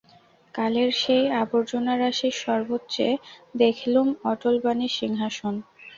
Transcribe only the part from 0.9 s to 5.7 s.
সেই আবর্জনারাশির সর্বোচ্চে দেখলুম অটল বাণীর সিংহাসন।